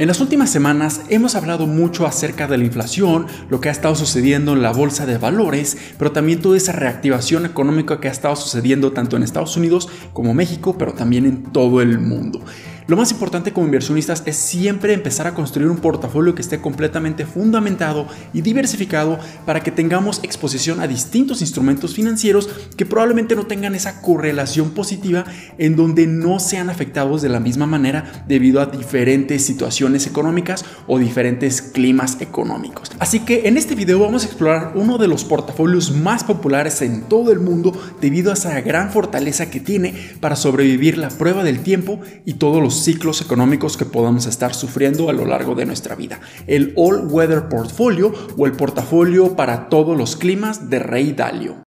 En 0.00 0.08
las 0.08 0.22
últimas 0.22 0.48
semanas 0.48 1.02
hemos 1.10 1.34
hablado 1.34 1.66
mucho 1.66 2.06
acerca 2.06 2.46
de 2.46 2.56
la 2.56 2.64
inflación, 2.64 3.26
lo 3.50 3.60
que 3.60 3.68
ha 3.68 3.72
estado 3.72 3.94
sucediendo 3.94 4.54
en 4.54 4.62
la 4.62 4.72
bolsa 4.72 5.04
de 5.04 5.18
valores, 5.18 5.76
pero 5.98 6.10
también 6.10 6.40
toda 6.40 6.56
esa 6.56 6.72
reactivación 6.72 7.44
económica 7.44 8.00
que 8.00 8.08
ha 8.08 8.10
estado 8.10 8.34
sucediendo 8.34 8.92
tanto 8.92 9.18
en 9.18 9.24
Estados 9.24 9.58
Unidos 9.58 9.90
como 10.14 10.32
México, 10.32 10.76
pero 10.78 10.94
también 10.94 11.26
en 11.26 11.42
todo 11.42 11.82
el 11.82 11.98
mundo. 11.98 12.40
Lo 12.90 12.96
más 12.96 13.12
importante 13.12 13.52
como 13.52 13.66
inversionistas 13.66 14.24
es 14.26 14.34
siempre 14.34 14.92
empezar 14.92 15.28
a 15.28 15.32
construir 15.32 15.70
un 15.70 15.76
portafolio 15.76 16.34
que 16.34 16.42
esté 16.42 16.60
completamente 16.60 17.24
fundamentado 17.24 18.08
y 18.32 18.40
diversificado 18.40 19.16
para 19.46 19.60
que 19.60 19.70
tengamos 19.70 20.18
exposición 20.24 20.80
a 20.80 20.88
distintos 20.88 21.40
instrumentos 21.40 21.94
financieros 21.94 22.50
que 22.76 22.86
probablemente 22.86 23.36
no 23.36 23.46
tengan 23.46 23.76
esa 23.76 24.02
correlación 24.02 24.70
positiva 24.72 25.24
en 25.56 25.76
donde 25.76 26.08
no 26.08 26.40
sean 26.40 26.68
afectados 26.68 27.22
de 27.22 27.28
la 27.28 27.38
misma 27.38 27.64
manera 27.64 28.24
debido 28.26 28.60
a 28.60 28.66
diferentes 28.66 29.44
situaciones 29.44 30.08
económicas 30.08 30.64
o 30.88 30.98
diferentes 30.98 31.62
climas 31.62 32.20
económicos. 32.20 32.90
Así 32.98 33.20
que 33.20 33.46
en 33.46 33.56
este 33.56 33.76
video 33.76 34.00
vamos 34.00 34.24
a 34.24 34.26
explorar 34.26 34.72
uno 34.74 34.98
de 34.98 35.06
los 35.06 35.22
portafolios 35.22 35.92
más 35.92 36.24
populares 36.24 36.82
en 36.82 37.02
todo 37.02 37.30
el 37.30 37.38
mundo 37.38 37.72
debido 38.00 38.32
a 38.32 38.34
esa 38.34 38.60
gran 38.62 38.90
fortaleza 38.90 39.48
que 39.48 39.60
tiene 39.60 39.94
para 40.18 40.34
sobrevivir 40.34 40.98
la 40.98 41.10
prueba 41.10 41.44
del 41.44 41.60
tiempo 41.60 42.00
y 42.26 42.32
todos 42.32 42.60
los 42.60 42.79
ciclos 42.82 43.20
económicos 43.20 43.76
que 43.76 43.84
podamos 43.84 44.26
estar 44.26 44.54
sufriendo 44.54 45.08
a 45.08 45.12
lo 45.12 45.24
largo 45.24 45.54
de 45.54 45.66
nuestra 45.66 45.94
vida. 45.94 46.20
El 46.46 46.72
All 46.76 47.06
Weather 47.08 47.48
Portfolio 47.48 48.12
o 48.36 48.46
el 48.46 48.52
portafolio 48.52 49.36
para 49.36 49.68
todos 49.68 49.96
los 49.96 50.16
climas 50.16 50.70
de 50.70 50.78
Rey 50.78 51.12
Dalio. 51.12 51.62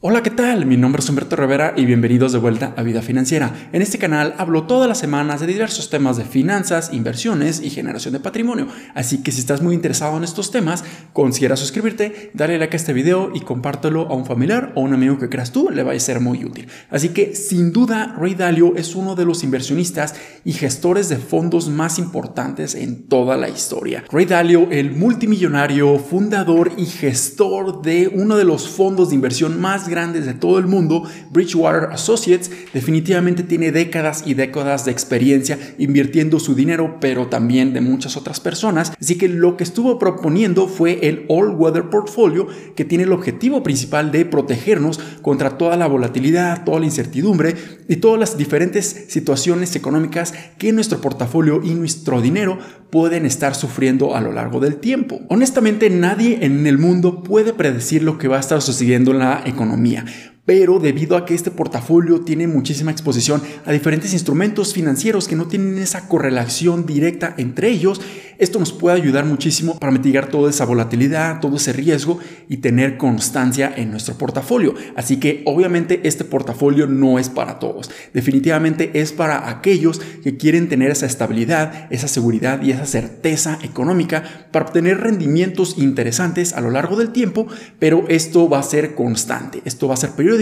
Hola, 0.00 0.22
¿qué 0.22 0.30
tal? 0.30 0.64
Mi 0.64 0.76
nombre 0.76 1.00
es 1.00 1.08
Humberto 1.08 1.34
Rivera 1.34 1.74
y 1.76 1.84
bienvenidos 1.84 2.30
de 2.30 2.38
vuelta 2.38 2.72
a 2.76 2.84
Vida 2.84 3.02
Financiera. 3.02 3.68
En 3.72 3.82
este 3.82 3.98
canal 3.98 4.32
hablo 4.38 4.62
todas 4.62 4.88
las 4.88 4.98
semanas 4.98 5.40
de 5.40 5.48
diversos 5.48 5.90
temas 5.90 6.16
de 6.16 6.24
finanzas, 6.24 6.90
inversiones 6.92 7.60
y 7.60 7.70
generación 7.70 8.12
de 8.12 8.20
patrimonio. 8.20 8.68
Así 8.94 9.24
que 9.24 9.32
si 9.32 9.40
estás 9.40 9.60
muy 9.60 9.74
interesado 9.74 10.16
en 10.16 10.22
estos 10.22 10.52
temas, 10.52 10.84
considera 11.12 11.56
suscribirte, 11.56 12.30
dale 12.32 12.60
like 12.60 12.76
a 12.76 12.78
este 12.78 12.92
video 12.92 13.32
y 13.34 13.40
compártelo 13.40 14.02
a 14.02 14.14
un 14.14 14.24
familiar 14.24 14.70
o 14.76 14.82
un 14.82 14.94
amigo 14.94 15.18
que 15.18 15.28
creas 15.28 15.50
tú, 15.50 15.68
le 15.68 15.82
va 15.82 15.94
a 15.94 15.98
ser 15.98 16.20
muy 16.20 16.44
útil. 16.44 16.68
Así 16.90 17.08
que 17.08 17.34
sin 17.34 17.72
duda, 17.72 18.14
Ray 18.16 18.36
Dalio 18.36 18.76
es 18.76 18.94
uno 18.94 19.16
de 19.16 19.24
los 19.24 19.42
inversionistas 19.42 20.14
y 20.44 20.52
gestores 20.52 21.08
de 21.08 21.16
fondos 21.16 21.68
más 21.70 21.98
importantes 21.98 22.76
en 22.76 23.08
toda 23.08 23.36
la 23.36 23.48
historia. 23.48 24.04
Ray 24.12 24.26
Dalio, 24.26 24.68
el 24.70 24.92
multimillonario, 24.92 25.98
fundador 25.98 26.70
y 26.76 26.86
gestor 26.86 27.82
de 27.82 28.06
uno 28.14 28.36
de 28.36 28.44
los 28.44 28.68
fondos 28.68 29.08
de 29.08 29.16
inversión 29.16 29.60
más 29.60 29.87
grandes 29.88 30.26
de 30.26 30.34
todo 30.34 30.58
el 30.58 30.66
mundo, 30.66 31.04
Bridgewater 31.30 31.90
Associates 31.92 32.50
definitivamente 32.72 33.42
tiene 33.42 33.72
décadas 33.72 34.24
y 34.26 34.34
décadas 34.34 34.84
de 34.84 34.92
experiencia 34.92 35.58
invirtiendo 35.78 36.40
su 36.40 36.54
dinero, 36.54 36.98
pero 37.00 37.28
también 37.28 37.72
de 37.72 37.80
muchas 37.80 38.16
otras 38.16 38.40
personas. 38.40 38.92
Así 39.00 39.16
que 39.16 39.28
lo 39.28 39.56
que 39.56 39.64
estuvo 39.64 39.98
proponiendo 39.98 40.68
fue 40.68 41.08
el 41.08 41.24
All 41.28 41.50
Weather 41.50 41.90
Portfolio, 41.90 42.46
que 42.76 42.84
tiene 42.84 43.04
el 43.04 43.12
objetivo 43.12 43.62
principal 43.62 44.12
de 44.12 44.24
protegernos 44.24 44.98
contra 45.22 45.58
toda 45.58 45.76
la 45.76 45.86
volatilidad, 45.86 46.64
toda 46.64 46.80
la 46.80 46.86
incertidumbre 46.86 47.54
y 47.88 47.96
todas 47.96 48.18
las 48.18 48.36
diferentes 48.36 49.06
situaciones 49.08 49.74
económicas 49.76 50.34
que 50.58 50.72
nuestro 50.72 51.00
portafolio 51.00 51.60
y 51.62 51.70
nuestro 51.70 52.20
dinero 52.20 52.58
pueden 52.90 53.26
estar 53.26 53.54
sufriendo 53.54 54.14
a 54.14 54.20
lo 54.20 54.32
largo 54.32 54.60
del 54.60 54.76
tiempo. 54.76 55.20
Honestamente, 55.28 55.90
nadie 55.90 56.38
en 56.42 56.66
el 56.66 56.78
mundo 56.78 57.22
puede 57.22 57.52
predecir 57.52 58.02
lo 58.02 58.18
que 58.18 58.28
va 58.28 58.38
a 58.38 58.40
estar 58.40 58.62
sucediendo 58.62 59.10
en 59.10 59.18
la 59.18 59.42
economía 59.44 59.77
economía 59.78 60.04
pero 60.48 60.78
debido 60.78 61.18
a 61.18 61.26
que 61.26 61.34
este 61.34 61.50
portafolio 61.50 62.22
tiene 62.22 62.46
muchísima 62.46 62.90
exposición 62.90 63.42
a 63.66 63.72
diferentes 63.72 64.14
instrumentos 64.14 64.72
financieros 64.72 65.28
que 65.28 65.36
no 65.36 65.46
tienen 65.46 65.76
esa 65.76 66.08
correlación 66.08 66.86
directa 66.86 67.34
entre 67.36 67.68
ellos, 67.68 68.00
esto 68.38 68.58
nos 68.58 68.72
puede 68.72 68.96
ayudar 68.96 69.26
muchísimo 69.26 69.78
para 69.78 69.92
mitigar 69.92 70.28
toda 70.28 70.48
esa 70.48 70.64
volatilidad, 70.64 71.40
todo 71.40 71.56
ese 71.56 71.72
riesgo 71.74 72.18
y 72.48 72.58
tener 72.58 72.96
constancia 72.96 73.70
en 73.76 73.90
nuestro 73.90 74.14
portafolio. 74.14 74.74
Así 74.96 75.18
que 75.18 75.42
obviamente 75.44 76.00
este 76.04 76.24
portafolio 76.24 76.86
no 76.86 77.18
es 77.18 77.28
para 77.28 77.58
todos. 77.58 77.90
Definitivamente 78.14 78.92
es 78.94 79.12
para 79.12 79.50
aquellos 79.50 80.00
que 80.22 80.38
quieren 80.38 80.68
tener 80.68 80.90
esa 80.92 81.06
estabilidad, 81.06 81.88
esa 81.90 82.08
seguridad 82.08 82.62
y 82.62 82.70
esa 82.70 82.86
certeza 82.86 83.58
económica 83.62 84.22
para 84.52 84.66
obtener 84.66 84.98
rendimientos 84.98 85.76
interesantes 85.76 86.52
a 86.52 86.60
lo 86.60 86.70
largo 86.70 86.96
del 86.96 87.10
tiempo, 87.10 87.48
pero 87.80 88.04
esto 88.08 88.48
va 88.48 88.60
a 88.60 88.62
ser 88.62 88.94
constante, 88.94 89.60
esto 89.64 89.88
va 89.88 89.94
a 89.94 89.98
ser 89.98 90.10
periódico 90.12 90.37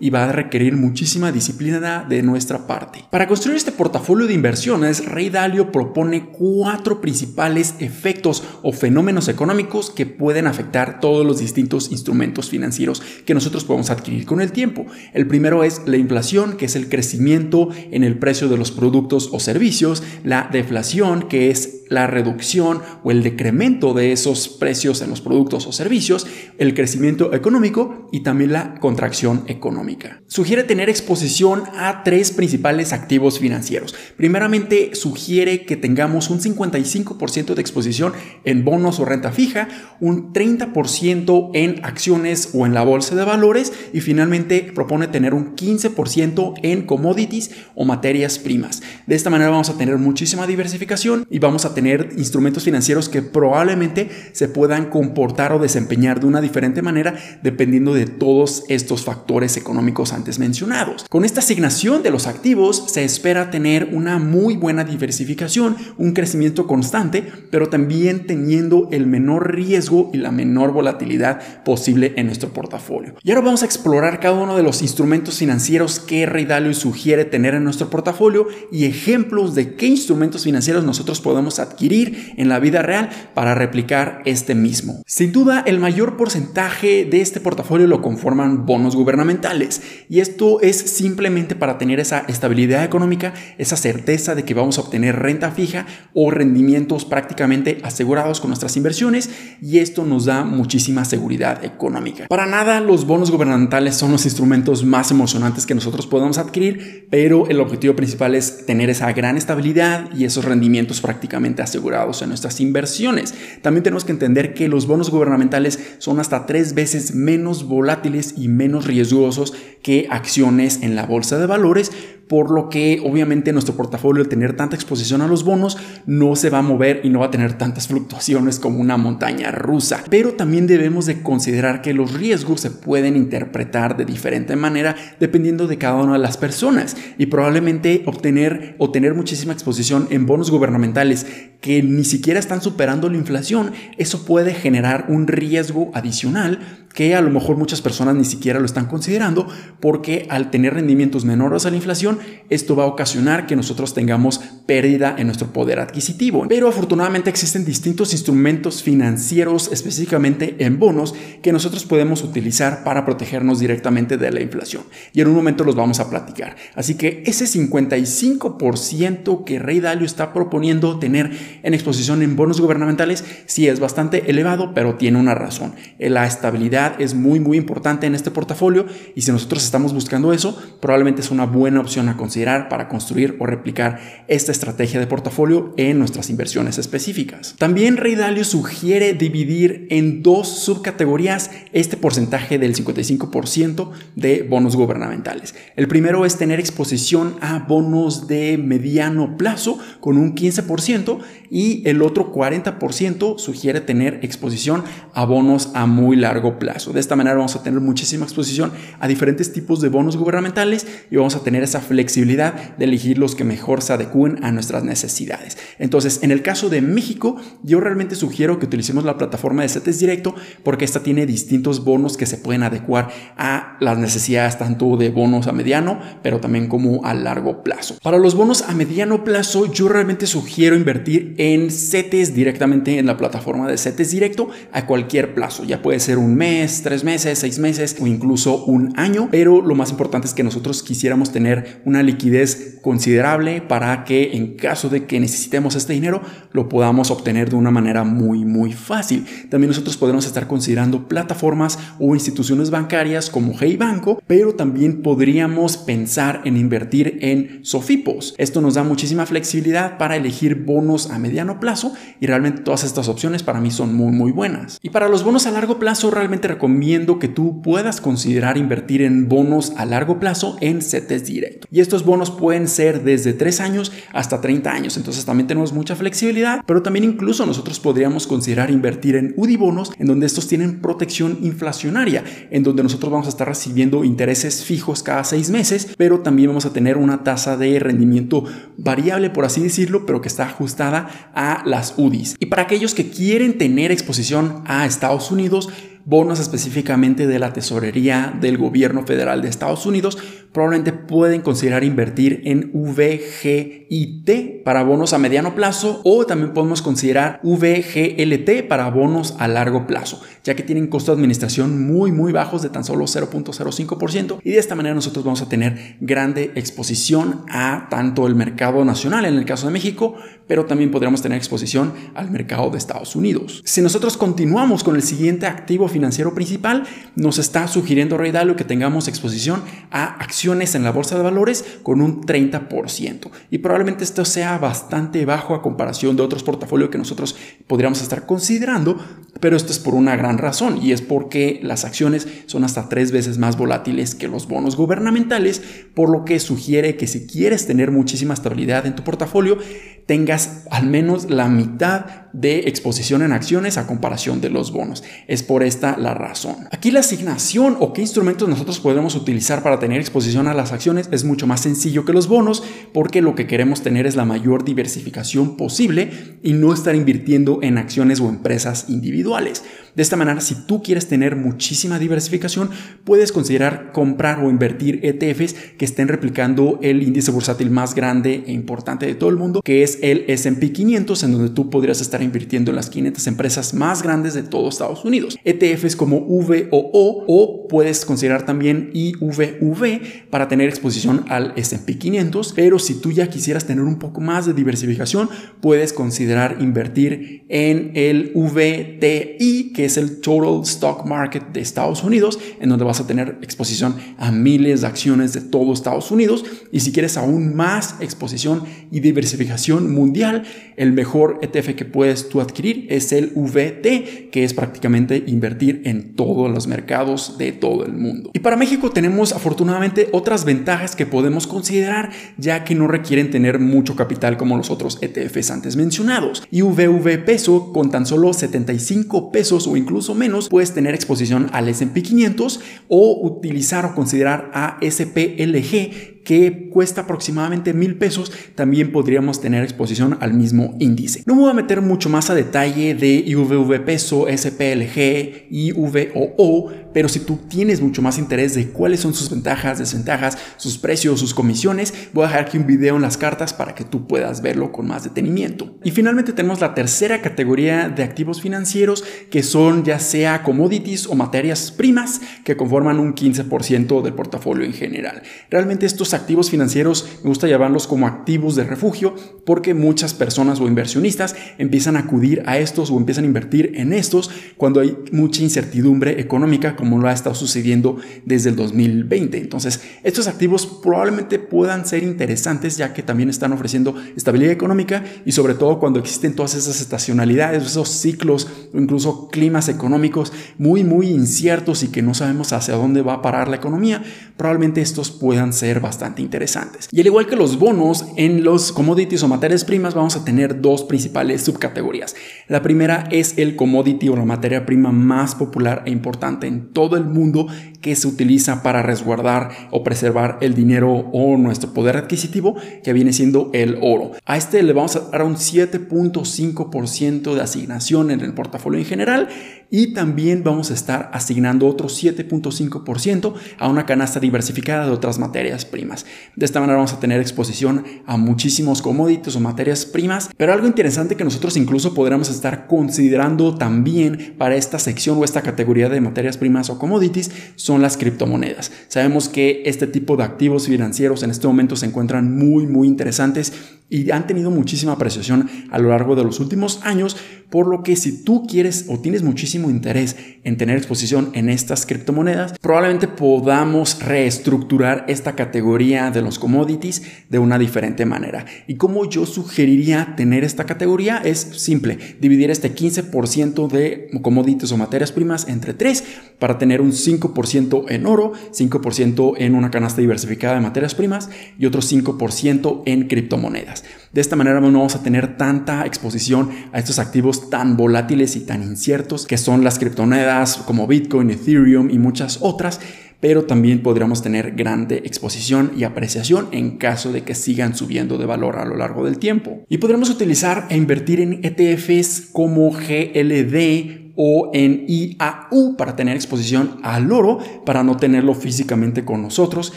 y 0.00 0.10
va 0.10 0.24
a 0.24 0.32
requerir 0.32 0.76
muchísima 0.76 1.32
disciplina 1.32 2.04
de 2.08 2.22
nuestra 2.22 2.66
parte. 2.66 3.04
Para 3.10 3.26
construir 3.26 3.56
este 3.56 3.72
portafolio 3.72 4.26
de 4.26 4.34
inversiones, 4.34 5.04
Rey 5.04 5.30
Dalio 5.30 5.72
propone 5.72 6.28
cuatro 6.30 7.00
principales 7.00 7.74
efectos 7.78 8.44
o 8.62 8.72
fenómenos 8.72 9.28
económicos 9.28 9.90
que 9.90 10.06
pueden 10.06 10.46
afectar 10.46 11.00
todos 11.00 11.26
los 11.26 11.38
distintos 11.40 11.90
instrumentos 11.90 12.48
financieros 12.48 13.02
que 13.24 13.34
nosotros 13.34 13.64
podemos 13.64 13.90
adquirir 13.90 14.26
con 14.26 14.40
el 14.40 14.52
tiempo. 14.52 14.86
El 15.12 15.26
primero 15.26 15.64
es 15.64 15.82
la 15.86 15.96
inflación, 15.96 16.56
que 16.56 16.66
es 16.66 16.76
el 16.76 16.88
crecimiento 16.88 17.68
en 17.90 18.04
el 18.04 18.18
precio 18.18 18.48
de 18.48 18.56
los 18.56 18.70
productos 18.70 19.30
o 19.32 19.40
servicios, 19.40 20.02
la 20.24 20.48
deflación, 20.50 21.28
que 21.28 21.50
es 21.50 21.79
la 21.90 22.06
reducción 22.06 22.80
o 23.04 23.10
el 23.10 23.22
decremento 23.22 23.92
de 23.92 24.12
esos 24.12 24.48
precios 24.48 25.02
en 25.02 25.10
los 25.10 25.20
productos 25.20 25.66
o 25.66 25.72
servicios, 25.72 26.26
el 26.56 26.72
crecimiento 26.72 27.34
económico 27.34 28.08
y 28.12 28.20
también 28.20 28.52
la 28.52 28.76
contracción 28.76 29.42
económica. 29.48 30.22
Sugiere 30.28 30.62
tener 30.62 30.88
exposición 30.88 31.64
a 31.76 32.02
tres 32.04 32.30
principales 32.30 32.92
activos 32.92 33.40
financieros. 33.40 33.94
Primeramente, 34.16 34.94
sugiere 34.94 35.66
que 35.66 35.76
tengamos 35.76 36.30
un 36.30 36.40
55% 36.40 37.54
de 37.54 37.60
exposición 37.60 38.12
en 38.44 38.64
bonos 38.64 39.00
o 39.00 39.04
renta 39.04 39.32
fija, 39.32 39.68
un 40.00 40.32
30% 40.32 41.50
en 41.54 41.84
acciones 41.84 42.50
o 42.54 42.66
en 42.66 42.74
la 42.74 42.84
bolsa 42.84 43.16
de 43.16 43.24
valores 43.24 43.72
y 43.92 44.00
finalmente 44.00 44.70
propone 44.72 45.08
tener 45.08 45.34
un 45.34 45.56
15% 45.56 46.54
en 46.62 46.82
commodities 46.82 47.50
o 47.74 47.84
materias 47.84 48.38
primas. 48.38 48.80
De 49.08 49.16
esta 49.16 49.28
manera 49.28 49.50
vamos 49.50 49.70
a 49.70 49.76
tener 49.76 49.98
muchísima 49.98 50.46
diversificación 50.46 51.26
y 51.28 51.40
vamos 51.40 51.64
a 51.64 51.74
tener 51.74 51.79
tener 51.80 52.10
instrumentos 52.18 52.64
financieros 52.64 53.08
que 53.08 53.22
probablemente 53.22 54.10
se 54.32 54.48
puedan 54.48 54.90
comportar 54.90 55.54
o 55.54 55.58
desempeñar 55.58 56.20
de 56.20 56.26
una 56.26 56.42
diferente 56.42 56.82
manera 56.82 57.14
dependiendo 57.42 57.94
de 57.94 58.04
todos 58.04 58.64
estos 58.68 59.02
factores 59.02 59.56
económicos 59.56 60.12
antes 60.12 60.38
mencionados. 60.38 61.06
Con 61.08 61.24
esta 61.24 61.40
asignación 61.40 62.02
de 62.02 62.10
los 62.10 62.26
activos 62.26 62.84
se 62.88 63.02
espera 63.02 63.50
tener 63.50 63.88
una 63.94 64.18
muy 64.18 64.58
buena 64.58 64.84
diversificación, 64.84 65.74
un 65.96 66.12
crecimiento 66.12 66.66
constante, 66.66 67.26
pero 67.50 67.70
también 67.70 68.26
teniendo 68.26 68.88
el 68.92 69.06
menor 69.06 69.54
riesgo 69.54 70.10
y 70.12 70.18
la 70.18 70.32
menor 70.32 70.72
volatilidad 70.72 71.62
posible 71.64 72.12
en 72.16 72.26
nuestro 72.26 72.52
portafolio. 72.52 73.14
Y 73.22 73.30
ahora 73.30 73.40
vamos 73.40 73.62
a 73.62 73.64
explorar 73.64 74.20
cada 74.20 74.34
uno 74.34 74.54
de 74.54 74.62
los 74.62 74.82
instrumentos 74.82 75.38
financieros 75.38 75.98
que 75.98 76.26
Ray 76.26 76.44
Dalio 76.44 76.74
sugiere 76.74 77.24
tener 77.24 77.54
en 77.54 77.64
nuestro 77.64 77.88
portafolio 77.88 78.48
y 78.70 78.84
ejemplos 78.84 79.54
de 79.54 79.76
qué 79.76 79.86
instrumentos 79.86 80.44
financieros 80.44 80.84
nosotros 80.84 81.22
podemos 81.22 81.58
adquirir 81.70 82.34
en 82.36 82.48
la 82.48 82.58
vida 82.58 82.82
real 82.82 83.08
para 83.34 83.54
replicar 83.54 84.22
este 84.24 84.54
mismo. 84.54 85.02
Sin 85.06 85.32
duda, 85.32 85.62
el 85.66 85.78
mayor 85.78 86.16
porcentaje 86.16 87.04
de 87.04 87.20
este 87.20 87.40
portafolio 87.40 87.86
lo 87.86 88.02
conforman 88.02 88.66
bonos 88.66 88.96
gubernamentales 88.96 89.82
y 90.08 90.20
esto 90.20 90.60
es 90.60 90.76
simplemente 90.76 91.54
para 91.54 91.78
tener 91.78 92.00
esa 92.00 92.20
estabilidad 92.28 92.84
económica, 92.84 93.34
esa 93.58 93.76
certeza 93.76 94.34
de 94.34 94.44
que 94.44 94.54
vamos 94.54 94.78
a 94.78 94.82
obtener 94.82 95.16
renta 95.16 95.50
fija 95.50 95.86
o 96.14 96.30
rendimientos 96.30 97.04
prácticamente 97.04 97.78
asegurados 97.82 98.40
con 98.40 98.50
nuestras 98.50 98.76
inversiones 98.76 99.30
y 99.60 99.78
esto 99.78 100.04
nos 100.04 100.26
da 100.26 100.44
muchísima 100.44 101.04
seguridad 101.04 101.64
económica. 101.64 102.26
Para 102.28 102.46
nada 102.46 102.80
los 102.80 103.06
bonos 103.06 103.30
gubernamentales 103.30 103.96
son 103.96 104.12
los 104.12 104.24
instrumentos 104.24 104.84
más 104.84 105.10
emocionantes 105.10 105.66
que 105.66 105.74
nosotros 105.74 106.06
podemos 106.06 106.38
adquirir, 106.38 107.06
pero 107.10 107.48
el 107.48 107.60
objetivo 107.60 107.94
principal 107.94 108.34
es 108.34 108.66
tener 108.66 108.90
esa 108.90 109.12
gran 109.12 109.36
estabilidad 109.36 110.10
y 110.16 110.24
esos 110.24 110.44
rendimientos 110.44 111.00
prácticamente 111.00 111.49
asegurados 111.58 112.22
en 112.22 112.28
nuestras 112.28 112.60
inversiones. 112.60 113.34
También 113.62 113.82
tenemos 113.82 114.04
que 114.04 114.12
entender 114.12 114.54
que 114.54 114.68
los 114.68 114.86
bonos 114.86 115.10
gubernamentales 115.10 115.96
son 115.98 116.20
hasta 116.20 116.46
tres 116.46 116.74
veces 116.74 117.14
menos 117.14 117.66
volátiles 117.66 118.34
y 118.36 118.48
menos 118.48 118.86
riesgosos 118.86 119.54
que 119.82 120.06
acciones 120.10 120.80
en 120.82 120.94
la 120.94 121.06
bolsa 121.06 121.38
de 121.38 121.46
valores, 121.46 121.90
por 122.30 122.52
lo 122.52 122.68
que 122.68 123.02
obviamente 123.04 123.52
nuestro 123.52 123.74
portafolio 123.74 124.22
al 124.22 124.28
tener 124.28 124.54
tanta 124.54 124.76
exposición 124.76 125.20
a 125.20 125.26
los 125.26 125.42
bonos 125.42 125.76
no 126.06 126.36
se 126.36 126.48
va 126.48 126.58
a 126.58 126.62
mover 126.62 127.00
y 127.02 127.10
no 127.10 127.18
va 127.18 127.26
a 127.26 127.30
tener 127.32 127.58
tantas 127.58 127.88
fluctuaciones 127.88 128.60
como 128.60 128.78
una 128.78 128.96
montaña 128.96 129.50
rusa. 129.50 130.04
Pero 130.08 130.34
también 130.34 130.68
debemos 130.68 131.06
de 131.06 131.22
considerar 131.22 131.82
que 131.82 131.92
los 131.92 132.14
riesgos 132.14 132.60
se 132.60 132.70
pueden 132.70 133.16
interpretar 133.16 133.96
de 133.96 134.04
diferente 134.04 134.54
manera 134.54 134.94
dependiendo 135.18 135.66
de 135.66 135.78
cada 135.78 135.96
una 135.96 136.12
de 136.12 136.18
las 136.20 136.36
personas 136.36 136.96
y 137.18 137.26
probablemente 137.26 138.04
obtener 138.06 138.76
o 138.78 138.92
tener 138.92 139.14
muchísima 139.14 139.52
exposición 139.52 140.06
en 140.10 140.26
bonos 140.26 140.52
gubernamentales 140.52 141.26
que 141.60 141.82
ni 141.82 142.04
siquiera 142.04 142.38
están 142.38 142.62
superando 142.62 143.10
la 143.10 143.16
inflación, 143.16 143.72
eso 143.98 144.24
puede 144.24 144.54
generar 144.54 145.06
un 145.08 145.26
riesgo 145.26 145.90
adicional 145.94 146.60
que 146.94 147.14
a 147.14 147.20
lo 147.20 147.30
mejor 147.30 147.56
muchas 147.56 147.82
personas 147.82 148.14
ni 148.14 148.24
siquiera 148.24 148.58
lo 148.58 148.66
están 148.66 148.86
considerando 148.86 149.46
porque 149.78 150.26
al 150.30 150.50
tener 150.50 150.74
rendimientos 150.74 151.24
menores 151.24 151.66
a 151.66 151.70
la 151.70 151.76
inflación, 151.76 152.18
esto 152.48 152.76
va 152.76 152.84
a 152.84 152.86
ocasionar 152.86 153.46
que 153.46 153.56
nosotros 153.56 153.94
tengamos 153.94 154.40
pérdida 154.66 155.14
en 155.18 155.26
nuestro 155.26 155.52
poder 155.52 155.80
adquisitivo. 155.80 156.46
Pero 156.48 156.68
afortunadamente 156.68 157.28
existen 157.30 157.64
distintos 157.64 158.12
instrumentos 158.12 158.82
financieros, 158.82 159.70
específicamente 159.72 160.56
en 160.58 160.78
bonos, 160.78 161.14
que 161.42 161.52
nosotros 161.52 161.84
podemos 161.84 162.22
utilizar 162.22 162.84
para 162.84 163.04
protegernos 163.04 163.58
directamente 163.58 164.16
de 164.16 164.30
la 164.30 164.40
inflación. 164.40 164.84
Y 165.12 165.20
en 165.20 165.28
un 165.28 165.34
momento 165.34 165.64
los 165.64 165.74
vamos 165.74 166.00
a 166.00 166.08
platicar. 166.08 166.56
Así 166.74 166.94
que 166.94 167.22
ese 167.26 167.46
55% 167.46 169.44
que 169.44 169.58
Rey 169.58 169.80
Dalio 169.80 170.06
está 170.06 170.32
proponiendo 170.32 170.98
tener 170.98 171.30
en 171.62 171.74
exposición 171.74 172.22
en 172.22 172.36
bonos 172.36 172.60
gubernamentales, 172.60 173.24
sí 173.46 173.66
es 173.68 173.80
bastante 173.80 174.30
elevado, 174.30 174.72
pero 174.74 174.94
tiene 174.94 175.18
una 175.18 175.34
razón. 175.34 175.74
La 175.98 176.26
estabilidad 176.26 177.00
es 177.00 177.14
muy 177.14 177.40
muy 177.40 177.56
importante 177.56 178.06
en 178.06 178.14
este 178.14 178.30
portafolio 178.30 178.86
y 179.14 179.22
si 179.22 179.32
nosotros 179.32 179.64
estamos 179.64 179.92
buscando 179.92 180.32
eso, 180.32 180.56
probablemente 180.80 181.20
es 181.20 181.30
una 181.30 181.46
buena 181.46 181.80
opción 181.80 182.08
a 182.10 182.16
considerar 182.16 182.68
para 182.68 182.88
construir 182.88 183.36
o 183.38 183.46
replicar 183.46 184.00
esta 184.28 184.52
estrategia 184.52 185.00
de 185.00 185.06
portafolio 185.06 185.72
en 185.76 185.98
nuestras 185.98 186.30
inversiones 186.30 186.78
específicas. 186.78 187.54
También 187.58 187.96
Rey 187.96 188.14
Dalio 188.14 188.44
sugiere 188.44 189.14
dividir 189.14 189.86
en 189.90 190.22
dos 190.22 190.48
subcategorías 190.48 191.50
este 191.72 191.96
porcentaje 191.96 192.58
del 192.58 192.74
55% 192.74 193.90
de 194.16 194.42
bonos 194.42 194.76
gubernamentales. 194.76 195.54
El 195.76 195.88
primero 195.88 196.26
es 196.26 196.36
tener 196.36 196.60
exposición 196.60 197.36
a 197.40 197.60
bonos 197.60 198.26
de 198.26 198.58
mediano 198.58 199.36
plazo 199.36 199.78
con 200.00 200.16
un 200.16 200.34
15% 200.34 201.18
y 201.50 201.86
el 201.88 202.02
otro 202.02 202.32
40% 202.32 203.38
sugiere 203.38 203.80
tener 203.80 204.20
exposición 204.22 204.84
a 205.14 205.24
bonos 205.24 205.70
a 205.74 205.86
muy 205.86 206.16
largo 206.16 206.58
plazo. 206.58 206.92
De 206.92 207.00
esta 207.00 207.16
manera 207.16 207.36
vamos 207.36 207.56
a 207.56 207.62
tener 207.62 207.80
muchísima 207.80 208.24
exposición 208.24 208.72
a 208.98 209.08
diferentes 209.08 209.52
tipos 209.52 209.80
de 209.80 209.88
bonos 209.88 210.16
gubernamentales 210.16 210.86
y 211.10 211.16
vamos 211.16 211.34
a 211.34 211.42
tener 211.42 211.62
esa 211.62 211.80
flexibilidad 211.80 211.99
de 212.00 212.84
elegir 212.84 213.18
los 213.18 213.34
que 213.34 213.44
mejor 213.44 213.82
se 213.82 213.92
adecúen 213.92 214.42
a 214.42 214.52
nuestras 214.52 214.84
necesidades. 214.84 215.58
Entonces, 215.78 216.20
en 216.22 216.30
el 216.30 216.42
caso 216.42 216.68
de 216.68 216.80
México, 216.80 217.36
yo 217.62 217.80
realmente 217.80 218.14
sugiero 218.14 218.58
que 218.58 218.66
utilicemos 218.66 219.04
la 219.04 219.18
plataforma 219.18 219.62
de 219.62 219.68
CETES 219.68 219.98
Directo 219.98 220.34
porque 220.62 220.84
esta 220.84 221.02
tiene 221.02 221.26
distintos 221.26 221.84
bonos 221.84 222.16
que 222.16 222.26
se 222.26 222.38
pueden 222.38 222.62
adecuar 222.62 223.10
a 223.36 223.76
las 223.80 223.98
necesidades 223.98 224.58
tanto 224.58 224.96
de 224.96 225.10
bonos 225.10 225.46
a 225.46 225.52
mediano, 225.52 226.00
pero 226.22 226.40
también 226.40 226.68
como 226.68 227.04
a 227.04 227.14
largo 227.14 227.62
plazo. 227.62 227.96
Para 228.02 228.18
los 228.18 228.34
bonos 228.34 228.62
a 228.62 228.74
mediano 228.74 229.24
plazo, 229.24 229.70
yo 229.70 229.88
realmente 229.88 230.26
sugiero 230.26 230.76
invertir 230.76 231.34
en 231.38 231.70
CETES 231.70 232.34
directamente 232.34 232.98
en 232.98 233.06
la 233.06 233.16
plataforma 233.16 233.68
de 233.68 233.76
CETES 233.76 234.10
Directo 234.10 234.48
a 234.72 234.86
cualquier 234.86 235.34
plazo. 235.34 235.64
Ya 235.64 235.82
puede 235.82 236.00
ser 236.00 236.18
un 236.18 236.34
mes, 236.34 236.82
tres 236.82 237.04
meses, 237.04 237.38
seis 237.38 237.58
meses 237.58 237.96
o 238.00 238.06
incluso 238.06 238.64
un 238.64 238.92
año, 238.96 239.28
pero 239.30 239.60
lo 239.60 239.74
más 239.74 239.90
importante 239.90 240.26
es 240.26 240.34
que 240.34 240.42
nosotros 240.42 240.82
quisiéramos 240.82 241.32
tener 241.32 241.82
una 241.90 242.02
liquidez 242.02 242.78
considerable 242.80 243.60
para 243.60 244.04
que 244.04 244.36
en 244.36 244.56
caso 244.56 244.88
de 244.88 245.04
que 245.04 245.20
necesitemos 245.20 245.74
este 245.74 245.92
dinero 245.92 246.22
lo 246.52 246.68
podamos 246.68 247.10
obtener 247.10 247.50
de 247.50 247.56
una 247.56 247.70
manera 247.70 248.04
muy 248.04 248.44
muy 248.44 248.72
fácil. 248.72 249.26
También 249.50 249.68
nosotros 249.68 249.96
podemos 249.96 250.26
estar 250.26 250.46
considerando 250.46 251.08
plataformas 251.08 251.78
o 251.98 252.14
instituciones 252.14 252.70
bancarias 252.70 253.28
como 253.28 253.54
Hey 253.58 253.76
Banco, 253.76 254.22
pero 254.26 254.54
también 254.54 255.02
podríamos 255.02 255.76
pensar 255.76 256.42
en 256.44 256.56
invertir 256.56 257.18
en 257.20 257.64
Sofipos. 257.64 258.34
Esto 258.38 258.60
nos 258.60 258.74
da 258.74 258.84
muchísima 258.84 259.26
flexibilidad 259.26 259.98
para 259.98 260.16
elegir 260.16 260.64
bonos 260.64 261.10
a 261.10 261.18
mediano 261.18 261.60
plazo 261.60 261.92
y 262.20 262.26
realmente 262.26 262.62
todas 262.62 262.84
estas 262.84 263.08
opciones 263.08 263.42
para 263.42 263.60
mí 263.60 263.70
son 263.70 263.94
muy 263.94 264.12
muy 264.12 264.32
buenas. 264.32 264.78
Y 264.82 264.90
para 264.90 265.08
los 265.08 265.24
bonos 265.24 265.46
a 265.46 265.50
largo 265.50 265.78
plazo 265.78 266.10
realmente 266.10 266.48
recomiendo 266.48 267.18
que 267.18 267.28
tú 267.28 267.60
puedas 267.62 268.00
considerar 268.00 268.56
invertir 268.56 269.02
en 269.02 269.28
bonos 269.28 269.72
a 269.76 269.84
largo 269.84 270.18
plazo 270.18 270.56
en 270.60 270.82
CETES 270.82 271.24
directo. 271.24 271.68
Y 271.70 271.80
estos 271.80 272.04
bonos 272.04 272.30
pueden 272.30 272.66
ser 272.66 273.04
desde 273.04 273.32
3 273.32 273.60
años 273.60 273.92
hasta 274.12 274.40
30 274.40 274.72
años, 274.72 274.96
entonces 274.96 275.24
también 275.24 275.46
tenemos 275.46 275.72
mucha 275.72 275.94
flexibilidad, 275.94 276.62
pero 276.66 276.82
también 276.82 277.04
incluso 277.04 277.46
nosotros 277.46 277.78
podríamos 277.78 278.26
considerar 278.26 278.70
invertir 278.70 279.16
en 279.16 279.34
UDI 279.36 279.56
bonos 279.56 279.92
en 279.98 280.06
donde 280.06 280.26
estos 280.26 280.48
tienen 280.48 280.80
protección 280.80 281.38
inflacionaria, 281.42 282.24
en 282.50 282.62
donde 282.62 282.82
nosotros 282.82 283.12
vamos 283.12 283.26
a 283.26 283.30
estar 283.30 283.46
recibiendo 283.46 284.04
intereses 284.04 284.64
fijos 284.64 285.02
cada 285.02 285.24
6 285.24 285.50
meses, 285.50 285.88
pero 285.96 286.20
también 286.20 286.48
vamos 286.48 286.66
a 286.66 286.72
tener 286.72 286.96
una 286.96 287.22
tasa 287.22 287.56
de 287.56 287.78
rendimiento 287.78 288.44
variable, 288.76 289.30
por 289.30 289.44
así 289.44 289.62
decirlo, 289.62 290.06
pero 290.06 290.20
que 290.20 290.28
está 290.28 290.46
ajustada 290.46 291.30
a 291.34 291.62
las 291.66 291.94
UDIs. 291.96 292.36
Y 292.40 292.46
para 292.46 292.62
aquellos 292.62 292.94
que 292.94 293.10
quieren 293.10 293.58
tener 293.58 293.92
exposición 293.92 294.62
a 294.66 294.86
Estados 294.86 295.30
Unidos, 295.30 295.68
bonos 296.04 296.40
específicamente 296.40 297.26
de 297.26 297.38
la 297.38 297.52
tesorería 297.52 298.36
del 298.40 298.58
gobierno 298.58 299.06
federal 299.06 299.42
de 299.42 299.48
Estados 299.48 299.86
Unidos, 299.86 300.18
probablemente 300.52 300.92
pueden 301.10 301.42
considerar 301.42 301.82
invertir 301.82 302.40
en 302.44 302.70
VGIT 302.72 304.62
para 304.64 304.84
bonos 304.84 305.12
a 305.12 305.18
mediano 305.18 305.56
plazo 305.56 306.00
o 306.04 306.24
también 306.24 306.54
podemos 306.54 306.82
considerar 306.82 307.40
VGLT 307.42 308.68
para 308.68 308.88
bonos 308.90 309.34
a 309.40 309.48
largo 309.48 309.88
plazo, 309.88 310.22
ya 310.44 310.54
que 310.54 310.62
tienen 310.62 310.86
costos 310.86 311.16
de 311.16 311.20
administración 311.20 311.84
muy 311.84 312.12
muy 312.12 312.30
bajos 312.30 312.62
de 312.62 312.68
tan 312.68 312.84
solo 312.84 313.06
0.05% 313.06 314.38
y 314.44 314.50
de 314.52 314.58
esta 314.60 314.76
manera 314.76 314.94
nosotros 314.94 315.24
vamos 315.24 315.42
a 315.42 315.48
tener 315.48 315.96
grande 316.00 316.52
exposición 316.54 317.44
a 317.50 317.88
tanto 317.90 318.28
el 318.28 318.36
mercado 318.36 318.84
nacional 318.84 319.24
en 319.24 319.34
el 319.34 319.44
caso 319.44 319.66
de 319.66 319.72
México, 319.72 320.14
pero 320.46 320.66
también 320.66 320.92
podríamos 320.92 321.22
tener 321.22 321.38
exposición 321.38 321.92
al 322.14 322.30
mercado 322.30 322.70
de 322.70 322.78
Estados 322.78 323.16
Unidos. 323.16 323.62
Si 323.64 323.82
nosotros 323.82 324.16
continuamos 324.16 324.84
con 324.84 324.94
el 324.94 325.02
siguiente 325.02 325.46
activo 325.46 325.88
financiero 325.88 326.34
principal, 326.34 326.84
nos 327.16 327.38
está 327.38 327.66
sugiriendo 327.66 328.16
Ray 328.16 328.30
Dalio 328.30 328.54
que 328.54 328.62
tengamos 328.62 329.08
exposición 329.08 329.62
a 329.90 330.04
acciones 330.22 330.76
en 330.76 330.84
la 330.84 330.99
de 331.08 331.22
valores 331.22 331.64
con 331.82 332.00
un 332.00 332.22
30%. 332.22 333.30
Y 333.50 333.58
probablemente 333.58 334.04
esto 334.04 334.24
sea 334.24 334.58
bastante 334.58 335.24
bajo 335.24 335.54
a 335.54 335.62
comparación 335.62 336.16
de 336.16 336.22
otros 336.22 336.42
portafolios 336.42 336.90
que 336.90 336.98
nosotros 336.98 337.36
podríamos 337.66 338.02
estar 338.02 338.26
considerando, 338.26 338.98
pero 339.40 339.56
esto 339.56 339.72
es 339.72 339.78
por 339.78 339.94
una 339.94 340.16
gran 340.16 340.38
razón 340.38 340.78
y 340.82 340.92
es 340.92 341.02
porque 341.02 341.60
las 341.62 341.84
acciones 341.84 342.28
son 342.46 342.64
hasta 342.64 342.88
tres 342.88 343.12
veces 343.12 343.38
más 343.38 343.56
volátiles 343.56 344.14
que 344.14 344.28
los 344.28 344.46
bonos 344.46 344.76
gubernamentales, 344.76 345.62
por 345.94 346.10
lo 346.10 346.24
que 346.24 346.38
sugiere 346.40 346.96
que 346.96 347.06
si 347.06 347.26
quieres 347.26 347.66
tener 347.66 347.90
muchísima 347.90 348.34
estabilidad 348.34 348.86
en 348.86 348.94
tu 348.94 349.02
portafolio, 349.02 349.58
tengas 350.06 350.66
al 350.70 350.86
menos 350.86 351.30
la 351.30 351.48
mitad 351.48 352.29
de 352.32 352.60
exposición 352.68 353.22
en 353.22 353.32
acciones 353.32 353.78
a 353.78 353.86
comparación 353.86 354.40
de 354.40 354.50
los 354.50 354.72
bonos. 354.72 355.02
Es 355.26 355.42
por 355.42 355.62
esta 355.62 355.96
la 355.96 356.14
razón. 356.14 356.68
Aquí 356.70 356.90
la 356.90 357.00
asignación 357.00 357.76
o 357.80 357.92
qué 357.92 358.02
instrumentos 358.02 358.48
nosotros 358.48 358.80
podemos 358.80 359.14
utilizar 359.14 359.62
para 359.62 359.78
tener 359.78 360.00
exposición 360.00 360.46
a 360.46 360.54
las 360.54 360.72
acciones 360.72 361.08
es 361.12 361.24
mucho 361.24 361.46
más 361.46 361.60
sencillo 361.60 362.04
que 362.04 362.12
los 362.12 362.28
bonos 362.28 362.62
porque 362.92 363.22
lo 363.22 363.34
que 363.34 363.46
queremos 363.46 363.82
tener 363.82 364.06
es 364.06 364.16
la 364.16 364.24
mayor 364.24 364.64
diversificación 364.64 365.56
posible 365.56 366.10
y 366.42 366.52
no 366.52 366.72
estar 366.72 366.94
invirtiendo 366.94 367.60
en 367.62 367.78
acciones 367.78 368.20
o 368.20 368.28
empresas 368.28 368.86
individuales. 368.88 369.64
De 369.94 370.02
esta 370.02 370.16
manera, 370.16 370.40
si 370.40 370.54
tú 370.66 370.82
quieres 370.82 371.08
tener 371.08 371.36
muchísima 371.36 371.98
diversificación, 371.98 372.70
puedes 373.04 373.32
considerar 373.32 373.92
comprar 373.92 374.42
o 374.44 374.50
invertir 374.50 375.00
ETFs 375.02 375.54
que 375.76 375.84
estén 375.84 376.08
replicando 376.08 376.78
el 376.82 377.02
índice 377.02 377.30
bursátil 377.30 377.70
más 377.70 377.94
grande 377.94 378.44
e 378.46 378.52
importante 378.52 379.06
de 379.06 379.14
todo 379.14 379.30
el 379.30 379.36
mundo, 379.36 379.60
que 379.64 379.82
es 379.82 379.98
el 380.02 380.24
S&P 380.28 380.72
500, 380.72 381.22
en 381.24 381.32
donde 381.32 381.50
tú 381.50 381.70
podrías 381.70 382.00
estar 382.00 382.22
invirtiendo 382.22 382.70
en 382.70 382.76
las 382.76 382.90
500 382.90 383.26
empresas 383.26 383.74
más 383.74 384.02
grandes 384.02 384.34
de 384.34 384.42
todo 384.42 384.68
Estados 384.68 385.04
Unidos. 385.04 385.38
ETFs 385.44 385.96
como 385.96 386.20
VOO 386.20 387.24
o 387.26 387.68
puedes 387.68 388.04
considerar 388.04 388.46
también 388.46 388.90
IVV 388.92 390.28
para 390.30 390.48
tener 390.48 390.68
exposición 390.68 391.24
al 391.28 391.52
S&P 391.56 391.98
500, 391.98 392.52
pero 392.54 392.78
si 392.78 393.00
tú 393.00 393.12
ya 393.12 393.28
quisieras 393.28 393.66
tener 393.66 393.84
un 393.84 393.98
poco 393.98 394.20
más 394.20 394.46
de 394.46 394.54
diversificación, 394.54 395.28
puedes 395.60 395.92
considerar 395.92 396.58
invertir 396.60 397.44
en 397.48 397.92
el 397.94 398.32
VTI, 398.34 399.72
que 399.72 399.79
es 399.84 399.96
el 399.96 400.20
Total 400.20 400.62
Stock 400.62 401.04
Market 401.06 401.52
de 401.52 401.60
Estados 401.60 402.02
Unidos, 402.04 402.38
en 402.60 402.68
donde 402.68 402.84
vas 402.84 403.00
a 403.00 403.06
tener 403.06 403.38
exposición 403.42 403.94
a 404.18 404.30
miles 404.30 404.82
de 404.82 404.86
acciones 404.86 405.32
de 405.32 405.40
todo 405.40 405.72
Estados 405.72 406.10
Unidos. 406.10 406.44
Y 406.72 406.80
si 406.80 406.92
quieres 406.92 407.16
aún 407.16 407.54
más 407.54 407.96
exposición 408.00 408.62
y 408.90 409.00
diversificación 409.00 409.92
mundial, 409.92 410.44
el 410.76 410.92
mejor 410.92 411.38
ETF 411.42 411.74
que 411.74 411.84
puedes 411.84 412.28
tú 412.28 412.40
adquirir 412.40 412.86
es 412.88 413.12
el 413.12 413.32
VT, 413.34 414.30
que 414.30 414.44
es 414.44 414.54
prácticamente 414.54 415.22
invertir 415.26 415.82
en 415.84 416.14
todos 416.14 416.50
los 416.50 416.66
mercados 416.66 417.36
de 417.38 417.52
todo 417.52 417.84
el 417.84 417.92
mundo. 417.92 418.30
Y 418.34 418.40
para 418.40 418.56
México 418.56 418.90
tenemos 418.90 419.32
afortunadamente 419.32 420.08
otras 420.12 420.44
ventajas 420.44 420.96
que 420.96 421.06
podemos 421.06 421.46
considerar, 421.46 422.10
ya 422.38 422.64
que 422.64 422.74
no 422.74 422.86
requieren 422.86 423.30
tener 423.30 423.58
mucho 423.58 423.96
capital 423.96 424.36
como 424.36 424.56
los 424.56 424.70
otros 424.70 424.98
ETFs 425.00 425.50
antes 425.50 425.76
mencionados. 425.76 426.42
Y 426.50 426.62
VV 426.62 427.24
peso 427.24 427.72
con 427.72 427.90
tan 427.90 428.06
solo 428.06 428.32
75 428.32 429.32
pesos 429.32 429.66
o 429.70 429.76
incluso 429.76 430.14
menos, 430.14 430.48
puedes 430.48 430.74
tener 430.74 430.94
exposición 430.94 431.48
al 431.52 431.68
S&P 431.68 432.02
500 432.02 432.60
o 432.88 433.26
utilizar 433.26 433.84
o 433.86 433.94
considerar 433.94 434.50
a 434.52 434.78
SPLG 434.82 436.19
que 436.24 436.68
cuesta 436.70 437.02
aproximadamente 437.02 437.72
mil 437.72 437.96
pesos, 437.96 438.32
también 438.54 438.92
podríamos 438.92 439.40
tener 439.40 439.62
exposición 439.62 440.18
al 440.20 440.34
mismo 440.34 440.76
índice. 440.78 441.22
No 441.26 441.34
me 441.34 441.42
voy 441.42 441.50
a 441.50 441.54
meter 441.54 441.80
mucho 441.80 442.08
más 442.08 442.30
a 442.30 442.34
detalle 442.34 442.94
de 442.94 443.14
IVV 443.26 443.84
peso, 443.84 444.26
SPLG, 444.28 445.48
IVOO, 445.50 446.70
pero 446.92 447.08
si 447.08 447.20
tú 447.20 447.38
tienes 447.48 447.80
mucho 447.80 448.02
más 448.02 448.18
interés 448.18 448.54
de 448.54 448.68
cuáles 448.68 449.00
son 449.00 449.14
sus 449.14 449.30
ventajas, 449.30 449.78
desventajas, 449.78 450.38
sus 450.56 450.78
precios, 450.78 451.20
sus 451.20 451.34
comisiones, 451.34 451.94
voy 452.12 452.24
a 452.24 452.26
dejar 452.28 452.46
aquí 452.46 452.58
un 452.58 452.66
video 452.66 452.96
en 452.96 453.02
las 453.02 453.16
cartas 453.16 453.52
para 453.54 453.74
que 453.74 453.84
tú 453.84 454.06
puedas 454.06 454.42
verlo 454.42 454.72
con 454.72 454.86
más 454.86 455.04
detenimiento. 455.04 455.76
Y 455.84 455.90
finalmente 455.92 456.32
tenemos 456.32 456.60
la 456.60 456.74
tercera 456.74 457.22
categoría 457.22 457.88
de 457.88 458.02
activos 458.02 458.40
financieros 458.40 459.04
que 459.30 459.42
son 459.42 459.84
ya 459.84 459.98
sea 459.98 460.42
commodities 460.42 461.06
o 461.06 461.14
materias 461.14 461.70
primas 461.70 462.20
que 462.44 462.56
conforman 462.56 462.98
un 462.98 463.14
15% 463.14 464.02
del 464.02 464.14
portafolio 464.14 464.64
en 464.64 464.72
general. 464.72 465.22
Realmente 465.48 465.86
estos 465.86 466.09
activos 466.14 466.50
financieros 466.50 467.06
me 467.22 467.28
gusta 467.28 467.48
llamarlos 467.48 467.86
como 467.86 468.06
activos 468.06 468.56
de 468.56 468.64
refugio 468.64 469.14
porque 469.44 469.74
muchas 469.74 470.14
personas 470.14 470.60
o 470.60 470.66
inversionistas 470.66 471.36
empiezan 471.58 471.96
a 471.96 472.00
acudir 472.00 472.42
a 472.46 472.58
estos 472.58 472.90
o 472.90 472.96
empiezan 472.96 473.24
a 473.24 473.28
invertir 473.28 473.72
en 473.74 473.92
estos 473.92 474.30
cuando 474.56 474.80
hay 474.80 474.96
mucha 475.12 475.42
incertidumbre 475.42 476.20
económica 476.20 476.76
como 476.76 476.98
lo 476.98 477.08
ha 477.08 477.12
estado 477.12 477.34
sucediendo 477.34 477.96
desde 478.24 478.50
el 478.50 478.56
2020. 478.56 479.38
Entonces, 479.38 479.80
estos 480.02 480.26
activos 480.26 480.66
probablemente 480.66 481.38
puedan 481.38 481.86
ser 481.86 482.02
interesantes 482.02 482.76
ya 482.76 482.92
que 482.92 483.02
también 483.02 483.30
están 483.30 483.52
ofreciendo 483.52 483.94
estabilidad 484.16 484.52
económica 484.52 485.04
y 485.24 485.32
sobre 485.32 485.54
todo 485.54 485.78
cuando 485.78 485.98
existen 485.98 486.34
todas 486.34 486.54
esas 486.54 486.80
estacionalidades, 486.80 487.64
esos 487.64 487.88
ciclos 487.88 488.48
o 488.72 488.78
incluso 488.78 489.28
climas 489.28 489.68
económicos 489.68 490.32
muy, 490.58 490.84
muy 490.84 491.08
inciertos 491.08 491.82
y 491.82 491.88
que 491.88 492.02
no 492.02 492.14
sabemos 492.14 492.52
hacia 492.52 492.74
dónde 492.74 493.02
va 493.02 493.14
a 493.14 493.22
parar 493.22 493.48
la 493.48 493.56
economía, 493.56 494.02
probablemente 494.36 494.80
estos 494.80 495.10
puedan 495.10 495.52
ser 495.52 495.80
bastante 495.80 495.99
interesantes. 496.22 496.88
Y 496.90 497.00
al 497.00 497.06
igual 497.06 497.26
que 497.26 497.36
los 497.36 497.58
bonos, 497.58 498.06
en 498.16 498.44
los 498.44 498.72
commodities 498.72 499.22
o 499.22 499.28
materias 499.28 499.64
primas 499.64 499.94
vamos 499.94 500.16
a 500.16 500.24
tener 500.24 500.60
dos 500.60 500.84
principales 500.84 501.42
subcategorías. 501.42 502.14
La 502.48 502.62
primera 502.62 503.08
es 503.10 503.38
el 503.38 503.56
commodity 503.56 504.08
o 504.08 504.16
la 504.16 504.24
materia 504.24 504.66
prima 504.66 504.92
más 504.92 505.34
popular 505.34 505.82
e 505.86 505.90
importante 505.90 506.46
en 506.46 506.72
todo 506.72 506.96
el 506.96 507.04
mundo 507.04 507.46
que 507.80 507.96
se 507.96 508.08
utiliza 508.08 508.62
para 508.62 508.82
resguardar 508.82 509.50
o 509.70 509.82
preservar 509.82 510.38
el 510.40 510.54
dinero 510.54 511.10
o 511.12 511.36
nuestro 511.36 511.72
poder 511.72 511.96
adquisitivo, 511.96 512.56
que 512.82 512.92
viene 512.92 513.12
siendo 513.12 513.50
el 513.52 513.78
oro. 513.80 514.12
A 514.26 514.36
este 514.36 514.62
le 514.62 514.72
vamos 514.72 514.96
a 514.96 515.10
dar 515.10 515.22
un 515.22 515.36
7.5% 515.36 517.34
de 517.34 517.40
asignación 517.40 518.10
en 518.10 518.20
el 518.20 518.34
portafolio 518.34 518.78
en 518.78 518.86
general 518.86 519.28
y 519.70 519.94
también 519.94 520.42
vamos 520.42 520.70
a 520.70 520.74
estar 520.74 521.10
asignando 521.12 521.66
otro 521.66 521.88
7.5% 521.88 523.34
a 523.58 523.68
una 523.68 523.86
canasta 523.86 524.20
diversificada 524.20 524.86
de 524.86 524.92
otras 524.92 525.18
materias 525.18 525.64
primas. 525.64 526.06
De 526.36 526.44
esta 526.44 526.60
manera 526.60 526.76
vamos 526.76 526.92
a 526.92 527.00
tener 527.00 527.20
exposición 527.20 527.84
a 528.06 528.16
muchísimos 528.16 528.82
commodities 528.82 529.36
o 529.36 529.40
materias 529.40 529.86
primas, 529.86 530.30
pero 530.36 530.52
algo 530.52 530.66
interesante 530.66 531.16
que 531.16 531.24
nosotros 531.24 531.56
incluso 531.56 531.94
podríamos 531.94 532.30
estar 532.30 532.66
considerando 532.66 533.54
también 533.54 534.34
para 534.36 534.56
esta 534.56 534.78
sección 534.78 535.18
o 535.18 535.24
esta 535.24 535.42
categoría 535.42 535.88
de 535.88 536.00
materias 536.00 536.36
primas 536.36 536.70
o 536.70 536.78
commodities 536.78 537.30
son 537.56 537.82
las 537.82 537.96
criptomonedas. 537.96 538.72
Sabemos 538.88 539.28
que 539.28 539.62
este 539.66 539.86
tipo 539.86 540.16
de 540.16 540.24
activos 540.24 540.66
financieros 540.66 541.22
en 541.22 541.30
este 541.30 541.46
momento 541.46 541.76
se 541.76 541.86
encuentran 541.86 542.36
muy 542.36 542.66
muy 542.66 542.88
interesantes 542.88 543.52
y 543.90 544.10
han 544.12 544.26
tenido 544.26 544.50
muchísima 544.50 544.92
apreciación 544.92 545.50
a 545.70 545.78
lo 545.78 545.90
largo 545.90 546.14
de 546.14 546.24
los 546.24 546.38
últimos 546.40 546.80
años, 546.84 547.16
por 547.50 547.66
lo 547.66 547.82
que 547.82 547.96
si 547.96 548.24
tú 548.24 548.46
quieres 548.46 548.86
o 548.88 549.00
tienes 549.00 549.22
muchísimo 549.60 549.70
interés 549.70 550.16
en 550.42 550.56
tener 550.56 550.76
exposición 550.78 551.30
en 551.34 551.50
estas 551.50 551.84
criptomonedas, 551.84 552.58
probablemente 552.60 553.08
podamos 553.08 554.02
reestructurar 554.02 555.04
esta 555.08 555.34
categoría 555.34 556.10
de 556.10 556.22
los 556.22 556.38
commodities 556.38 557.02
de 557.28 557.38
una 557.38 557.58
diferente 557.58 558.06
manera. 558.06 558.46
Y 558.66 558.76
como 558.76 559.08
yo 559.08 559.26
sugeriría 559.26 560.14
tener 560.16 560.44
esta 560.44 560.64
categoría 560.64 561.18
es 561.18 561.38
simple, 561.38 561.98
dividir 562.20 562.50
este 562.50 562.74
15% 562.74 563.68
de 563.68 564.08
commodities 564.22 564.72
o 564.72 564.78
materias 564.78 565.12
primas 565.12 565.46
entre 565.48 565.74
tres 565.74 566.04
para 566.38 566.58
tener 566.58 566.80
un 566.80 566.92
5% 566.92 567.84
en 567.88 568.06
oro, 568.06 568.32
5% 568.52 569.34
en 569.36 569.54
una 569.54 569.70
canasta 569.70 570.00
diversificada 570.00 570.54
de 570.54 570.60
materias 570.60 570.94
primas 570.94 571.28
y 571.58 571.66
otro 571.66 571.82
5% 571.82 572.82
en 572.86 573.08
criptomonedas. 573.08 573.84
De 574.12 574.20
esta 574.20 574.36
manera 574.36 574.60
no 574.60 574.66
vamos 574.72 574.96
a 574.96 575.02
tener 575.02 575.36
tanta 575.36 575.86
exposición 575.86 576.50
a 576.72 576.78
estos 576.78 576.98
activos 576.98 577.50
tan 577.50 577.76
volátiles 577.76 578.36
y 578.36 578.40
tan 578.40 578.62
inciertos 578.62 579.26
que 579.26 579.38
son 579.38 579.49
las 579.58 579.78
criptomonedas 579.78 580.58
como 580.58 580.86
Bitcoin, 580.86 581.30
Ethereum 581.30 581.90
y 581.90 581.98
muchas 581.98 582.38
otras 582.40 582.80
pero 583.20 583.44
también 583.44 583.82
podríamos 583.82 584.22
tener 584.22 584.52
grande 584.52 585.02
exposición 585.04 585.72
y 585.76 585.84
apreciación 585.84 586.48
en 586.52 586.78
caso 586.78 587.12
de 587.12 587.22
que 587.22 587.34
sigan 587.34 587.76
subiendo 587.76 588.18
de 588.18 588.26
valor 588.26 588.56
a 588.56 588.64
lo 588.64 588.76
largo 588.76 589.04
del 589.04 589.18
tiempo. 589.18 589.64
Y 589.68 589.78
podremos 589.78 590.10
utilizar 590.10 590.66
e 590.70 590.76
invertir 590.76 591.20
en 591.20 591.40
ETFs 591.44 592.30
como 592.32 592.70
GLD, 592.70 594.09
o 594.22 594.50
en 594.52 594.84
IAU 594.86 595.76
para 595.78 595.96
tener 595.96 596.14
exposición 596.14 596.78
al 596.82 597.10
oro, 597.10 597.38
para 597.64 597.82
no 597.82 597.96
tenerlo 597.96 598.34
físicamente 598.34 599.02
con 599.02 599.22
nosotros 599.22 599.72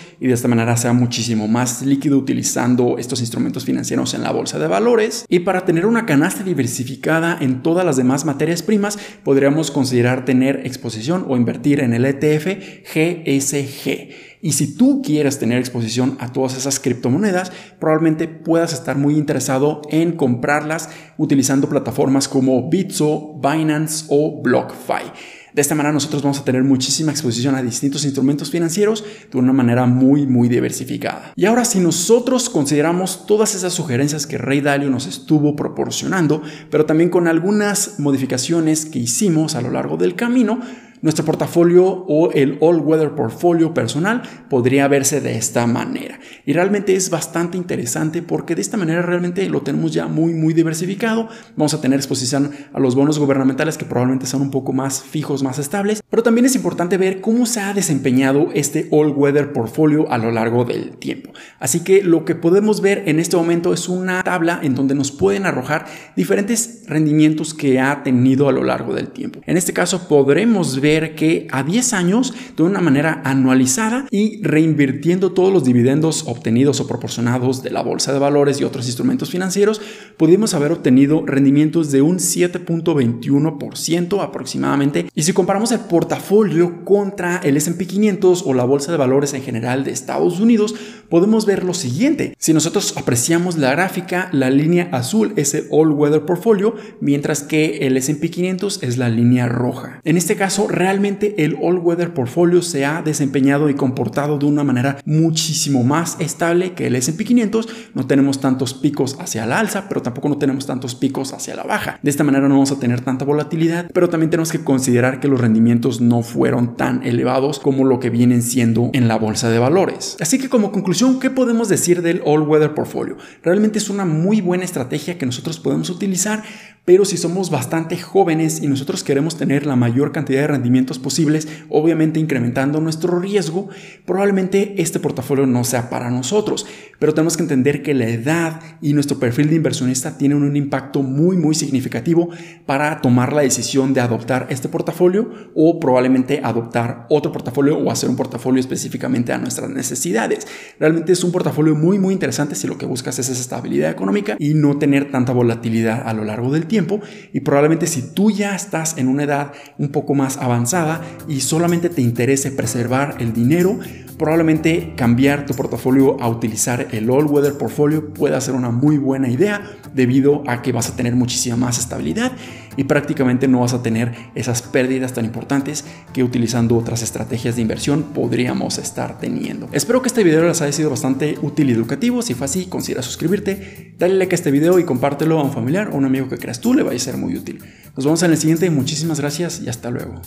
y 0.20 0.28
de 0.28 0.34
esta 0.34 0.50
manera 0.50 0.76
sea 0.76 0.92
muchísimo 0.92 1.48
más 1.48 1.82
líquido 1.82 2.18
utilizando 2.18 2.98
estos 2.98 3.22
instrumentos 3.22 3.64
financieros 3.64 4.14
en 4.14 4.22
la 4.22 4.32
bolsa 4.32 4.60
de 4.60 4.68
valores. 4.68 5.26
Y 5.30 5.40
para 5.40 5.64
tener 5.64 5.86
una 5.86 6.06
canasta 6.06 6.44
diversificada 6.44 7.38
en 7.40 7.64
todas 7.64 7.86
las 7.86 7.96
demás 7.96 8.26
materias 8.26 8.64
primas, 8.64 9.00
podríamos 9.24 9.72
considerar 9.72 10.26
tener 10.26 10.68
exposición 10.68 11.24
o 11.30 11.38
invertir 11.38 11.80
en 11.80 11.94
el 11.94 12.04
ETF 12.04 12.48
GSG. 12.94 14.33
Y 14.46 14.52
si 14.52 14.76
tú 14.76 15.02
quieres 15.02 15.40
tener 15.40 15.58
exposición 15.58 16.18
a 16.20 16.34
todas 16.34 16.58
esas 16.58 16.78
criptomonedas, 16.82 17.54
probablemente 17.80 18.28
puedas 18.28 18.74
estar 18.74 18.98
muy 18.98 19.16
interesado 19.16 19.82
en 19.90 20.18
comprarlas 20.18 20.90
utilizando 21.18 21.70
plataformas 21.70 22.28
como 22.28 22.70
Bitso, 22.70 23.40
Binance 23.42 24.06
o 24.10 24.42
BlockFi. 24.44 25.14
De 25.54 25.62
esta 25.62 25.76
manera 25.76 25.94
nosotros 25.94 26.24
vamos 26.24 26.40
a 26.40 26.44
tener 26.44 26.64
muchísima 26.64 27.12
exposición 27.12 27.54
a 27.56 27.62
distintos 27.62 28.04
instrumentos 28.06 28.50
financieros 28.50 29.06
de 29.32 29.38
una 29.38 29.54
manera 29.54 29.86
muy 29.86 30.26
muy 30.26 30.50
diversificada. 30.50 31.32
Y 31.36 31.46
ahora 31.46 31.64
si 31.64 31.80
nosotros 31.80 32.50
consideramos 32.50 33.28
todas 33.28 33.54
esas 33.54 33.72
sugerencias 33.72 34.26
que 34.26 34.40
Ray 34.40 34.62
Dalio 34.62 34.90
nos 34.90 35.06
estuvo 35.06 35.56
proporcionando, 35.56 36.42
pero 36.70 36.86
también 36.86 37.12
con 37.12 37.28
algunas 37.28 38.00
modificaciones 38.00 38.86
que 38.88 39.00
hicimos 39.00 39.54
a 39.54 39.62
lo 39.62 39.70
largo 39.70 39.96
del 39.96 40.16
camino, 40.16 40.60
nuestro 41.03 41.25
portafolio 41.25 41.86
o 41.86 42.31
el 42.31 42.57
all 42.62 42.79
weather 42.79 43.13
portfolio 43.13 43.74
personal 43.74 44.24
podría 44.50 44.88
verse 44.88 45.22
de 45.22 45.38
esta 45.38 45.67
manera. 45.67 46.17
Y 46.45 46.53
realmente 46.53 46.95
es 46.95 47.10
bastante 47.10 47.57
interesante 47.57 48.22
porque 48.22 48.55
de 48.55 48.62
esta 48.62 48.77
manera 48.77 49.01
realmente 49.01 49.48
lo 49.50 49.62
tenemos 49.62 49.93
ya 49.93 50.07
muy 50.07 50.33
muy 50.33 50.53
diversificado. 50.53 51.27
Vamos 51.57 51.74
a 51.74 51.81
tener 51.81 52.00
exposición 52.00 52.51
a 52.74 52.79
los 52.79 52.95
bonos 52.95 53.19
gubernamentales 53.19 53.77
que 53.77 53.86
probablemente 53.86 54.25
son 54.25 54.41
un 54.41 54.50
poco 54.50 54.72
más 54.72 55.03
fijos, 55.03 55.43
más 55.43 55.60
estables, 55.60 56.01
pero 56.10 56.24
también 56.24 56.45
es 56.45 56.55
importante 56.55 56.98
ver 56.98 57.19
cómo 57.19 57.45
se 57.45 57.60
ha 57.60 57.74
desempeñado 57.74 58.48
este 58.53 58.88
all 58.89 59.10
weather 59.10 59.51
portfolio 59.51 60.10
a 60.10 60.17
lo 60.17 60.31
largo 60.31 60.63
del 60.63 60.98
tiempo. 60.98 61.33
Así 61.60 61.81
que 61.81 62.01
lo 62.01 62.24
que 62.24 62.36
podemos 62.36 62.79
ver 62.79 63.03
en 63.07 63.19
este 63.19 63.36
momento 63.36 63.74
es 63.74 63.89
una 63.89 64.24
tabla 64.24 64.62
en 64.63 64.74
donde 64.74 64.95
nos 64.95 65.12
pueden 65.12 65.45
arrojar 65.45 65.86
diferentes 66.15 66.83
rendimientos 66.88 67.53
que 67.53 67.81
ha 67.81 68.03
tenido 68.03 68.48
a 68.48 68.53
lo 68.53 68.63
largo 68.63 68.93
del 68.93 69.10
tiempo. 69.10 69.41
En 69.45 69.57
este 69.57 69.74
caso 69.74 70.07
podremos 70.07 70.79
ver 70.79 70.93
que 71.16 71.48
a 71.52 71.64
10 71.64 71.94
años, 71.94 72.34
de 72.56 72.64
una 72.64 72.82
manera 72.82 73.22
anualizada 73.26 74.06
y 74.12 74.42
reinvirtiendo 74.44 75.32
todos 75.32 75.52
los 75.52 75.64
dividendos 75.64 76.26
obtenidos 76.28 76.80
o 76.80 76.88
proporcionados 76.88 77.64
de 77.64 77.72
la 77.72 77.82
bolsa 77.82 78.14
de 78.14 78.20
valores 78.20 78.62
y 78.62 78.64
otros 78.64 78.86
instrumentos 78.86 79.32
financieros, 79.32 79.82
pudimos 80.18 80.54
haber 80.54 80.72
obtenido 80.72 81.26
rendimientos 81.26 81.92
de 81.92 82.02
un 82.02 82.18
7.21% 82.18 84.22
aproximadamente. 84.22 85.08
Y 85.16 85.24
si 85.24 85.34
comparamos 85.34 85.72
el 85.72 85.80
portafolio 85.82 86.86
contra 86.86 87.38
el 87.38 87.58
S&P 87.58 87.88
500 87.88 88.44
o 88.46 88.54
la 88.54 88.66
bolsa 88.66 88.92
de 88.92 88.98
valores 88.98 89.34
en 89.34 89.42
general 89.42 89.84
de 89.84 89.92
Estados 89.92 90.40
Unidos, 90.40 90.76
podemos 91.10 91.46
ver 91.46 91.64
lo 91.64 91.74
siguiente. 91.74 92.36
Si 92.38 92.54
nosotros 92.54 92.96
apreciamos 92.98 93.58
la 93.58 93.72
gráfica, 93.72 94.30
la 94.32 94.50
línea 94.50 94.90
azul 94.92 95.34
es 95.36 95.54
el 95.54 95.68
All 95.72 95.92
Weather 95.92 96.26
Portfolio, 96.26 96.76
mientras 97.02 97.44
que 97.44 97.88
el 97.88 97.98
S&P 97.98 98.30
500 98.30 98.84
es 98.84 98.98
la 98.98 99.10
línea 99.10 99.48
roja. 99.48 100.02
En 100.04 100.18
este 100.18 100.36
caso, 100.36 100.68
realmente 100.84 101.46
el 101.46 101.58
All 101.62 101.78
Weather 101.78 102.13
Portfolio 102.13 102.62
se 102.62 102.86
ha 102.86 103.02
desempeñado 103.02 103.70
y 103.70 103.74
comportado 103.74 104.38
de 104.38 104.46
una 104.46 104.66
manera 104.66 104.98
muchísimo 105.06 105.82
más 105.86 106.18
estable 106.20 106.74
que 106.74 106.88
el 106.88 106.98
S&P 106.98 107.24
500. 107.24 107.70
No 107.94 108.06
tenemos 108.06 108.42
tantos 108.42 108.74
picos 108.74 109.16
hacia 109.18 109.46
la 109.46 109.60
alza, 109.60 109.88
pero 109.88 110.02
tampoco 110.02 110.28
no 110.28 110.38
tenemos 110.38 110.66
tantos 110.66 110.94
picos 110.94 111.32
hacia 111.32 111.56
la 111.56 111.63
baja. 111.63 112.00
De 112.04 112.10
esta 112.10 112.25
manera 112.25 112.50
no 112.50 112.56
vamos 112.56 112.74
a 112.74 112.80
tener 112.80 113.00
tanta 113.00 113.24
volatilidad, 113.24 113.90
pero 113.94 114.10
también 114.10 114.30
tenemos 114.30 114.52
que 114.52 114.62
considerar 114.62 115.22
que 115.22 115.30
los 115.30 115.40
rendimientos 115.40 116.02
no 116.02 116.22
fueron 116.22 116.75
tan 116.75 117.02
elevados 117.04 117.60
como 117.60 117.86
lo 117.86 118.02
que 118.02 118.10
vienen 118.10 118.42
siendo 118.42 118.90
en 118.92 119.08
la 119.08 119.18
bolsa 119.18 119.50
de 119.50 119.60
valores. 119.60 120.18
Así 120.20 120.38
que 120.38 120.50
como 120.50 120.74
conclusión, 120.74 121.22
¿qué 121.22 121.30
podemos 121.30 121.70
decir 121.70 122.02
del 122.02 122.22
All 122.25 122.42
Weather 122.42 122.74
Portfolio? 122.74 123.16
Realmente 123.42 123.80
es 123.80 123.90
una 123.90 124.04
muy 124.04 124.42
buena 124.42 124.66
estrategia 124.66 125.18
que 125.18 125.25
nosotros 125.25 125.62
podemos 125.62 125.90
utilizar, 125.90 126.44
pero 126.84 127.06
si 127.06 127.16
somos 127.16 127.50
bastante 127.50 127.98
jóvenes 127.98 128.62
y 128.62 128.68
nosotros 128.68 129.06
queremos 129.06 129.38
tener 129.38 129.66
la 129.66 129.78
mayor 129.78 130.12
cantidad 130.12 130.42
de 130.42 130.48
rendimiento 130.48 130.73
posibles, 131.00 131.48
obviamente 131.70 132.20
incrementando 132.20 132.82
nuestro 132.82 133.20
riesgo, 133.20 133.70
probablemente 134.06 134.82
este 134.82 135.00
portafolio 135.00 135.46
no 135.46 135.63
sea 135.63 135.89
para 135.89 136.10
nosotros. 136.10 136.65
Pero 137.00 137.13
tenemos 137.13 137.38
que 137.38 137.44
entender 137.44 137.84
que 137.84 137.94
la 137.94 138.08
edad 138.08 138.62
y 138.82 138.94
nuestro 138.94 139.20
perfil 139.20 139.50
de 139.50 139.56
inversionista 139.56 140.18
tienen 140.18 140.42
un 140.42 140.56
impacto 140.56 141.03
muy 141.03 141.38
muy 141.38 141.56
significativo 141.56 142.30
para 142.65 143.01
tomar 143.01 143.34
la 143.34 143.42
decisión 143.42 143.94
de 143.94 144.01
adoptar 144.01 144.48
este 144.50 144.70
portafolio 144.70 145.30
o 145.56 145.80
probablemente 145.80 146.42
adoptar 146.44 147.06
otro 147.10 147.32
portafolio 147.32 147.77
o 147.77 147.92
hacer 147.92 148.10
un 148.10 148.15
portafolio 148.15 148.60
específicamente 148.60 149.34
a 149.34 149.38
nuestras 149.38 149.70
necesidades. 149.70 150.48
Realmente 150.80 151.12
es 151.12 151.24
un 151.24 151.32
portafolio 151.32 151.75
muy 151.75 152.00
muy 152.00 152.13
interesante 152.13 152.56
si 152.56 152.68
lo 152.68 152.77
que 152.77 152.86
buscas 152.86 153.20
es 153.20 153.30
esa 153.30 153.42
estabilidad 153.42 153.92
económica 153.92 154.36
y 154.39 154.53
no 154.53 154.77
tener 154.77 155.12
tanta 155.12 155.34
volatilidad 155.34 156.08
a 156.08 156.13
lo 156.13 156.24
largo 156.24 156.51
del 156.51 156.65
tiempo 156.65 157.01
y 157.34 157.42
probablemente 157.42 157.88
si 157.88 158.13
tú 158.13 158.32
ya 158.32 158.56
estás 158.56 158.98
en 158.98 159.08
una 159.08 159.24
edad 159.24 159.53
un 159.77 159.89
poco 159.89 160.13
más 160.15 160.38
avanzada 160.53 161.01
y 161.27 161.41
solamente 161.41 161.89
te 161.89 162.01
interese 162.01 162.51
preservar 162.51 163.17
el 163.19 163.33
dinero, 163.33 163.79
probablemente 164.17 164.93
cambiar 164.95 165.45
tu 165.45 165.53
portafolio 165.53 166.22
a 166.22 166.29
utilizar 166.29 166.88
el 166.91 167.10
All 167.10 167.25
Weather 167.25 167.57
Portfolio 167.57 168.13
pueda 168.13 168.39
ser 168.39 168.55
una 168.55 168.69
muy 168.69 168.98
buena 168.98 169.29
idea 169.29 169.62
debido 169.93 170.43
a 170.48 170.62
que 170.62 170.72
vas 170.72 170.89
a 170.89 170.95
tener 170.95 171.15
muchísima 171.15 171.55
más 171.55 171.79
estabilidad 171.79 172.31
y 172.77 172.86
prácticamente 172.86 173.48
no 173.48 173.62
vas 173.62 173.74
a 173.74 173.82
tener 173.82 174.13
esas 174.36 174.62
pérdidas 174.62 175.13
tan 175.13 175.25
importantes 175.25 175.86
que 176.13 176.24
utilizando 176.24 176.77
otras 176.77 177.01
estrategias 177.01 177.56
de 177.56 177.62
inversión 177.62 178.03
podríamos 178.13 178.77
estar 178.77 179.20
teniendo. 179.20 179.70
Espero 179.72 180.01
que 180.01 180.08
este 180.08 180.24
video 180.24 180.48
les 180.48 180.62
haya 180.62 180.72
sido 180.72 180.89
bastante 180.89 181.38
útil 181.42 181.70
y 181.70 181.74
educativo. 181.74 182.22
Si 182.22 182.34
fue 182.34 182.46
así, 182.46 182.65
considera 182.65 183.01
suscribirte, 183.01 183.96
dale 183.98 184.15
like 184.15 184.34
a 184.34 184.38
este 184.38 184.51
video 184.51 184.80
y 184.80 184.84
compártelo 184.84 185.39
a 185.39 185.44
un 185.44 185.51
familiar 185.51 185.89
o 185.89 185.96
un 185.96 186.06
amigo 186.06 186.30
que 186.30 186.38
creas 186.38 186.60
tú 186.60 186.74
le 186.74 186.84
vaya 186.84 186.98
a 186.98 187.00
ser 187.00 187.18
muy 187.18 187.36
útil. 187.36 187.60
Nos 187.96 188.06
vemos 188.06 188.24
en 188.24 188.32
el 188.32 188.38
siguiente, 188.38 188.70
muchísimas 188.70 189.20
gracias 189.20 189.62
y 189.63 189.70
hasta 189.70 189.89
luego. 189.89 190.22